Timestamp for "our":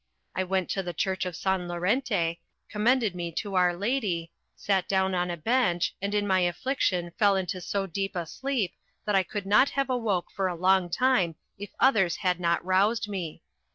3.53-3.75